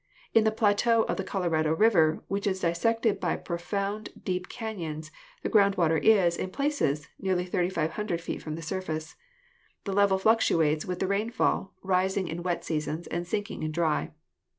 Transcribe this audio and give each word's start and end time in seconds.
In 0.33 0.45
the 0.45 0.51
plateau 0.51 1.03
of 1.03 1.17
the 1.17 1.23
Colorado 1.23 1.75
River, 1.75 2.23
which 2.27 2.47
is 2.47 2.61
dissected 2.61 3.19
by 3.19 3.35
pro 3.35 3.57
foundly 3.57 4.23
deep 4.23 4.49
canons, 4.49 5.11
the 5.43 5.47
ground 5.49 5.75
water 5.75 5.97
is, 5.99 6.35
in 6.37 6.49
places, 6.49 7.07
nearly 7.19 7.45
3,500 7.45 8.19
feet 8.19 8.41
from 8.41 8.55
the 8.55 8.63
surface. 8.63 9.15
The 9.83 9.93
level 9.93 10.17
fluctuates 10.17 10.85
with 10.85 11.01
the 11.01 11.07
rainfall, 11.07 11.75
rising 11.83 12.27
in 12.27 12.41
wet 12.41 12.65
seasons 12.65 13.05
and 13.05 13.27
sinking 13.27 13.61
in 13.61 13.71
dry. 13.71 14.09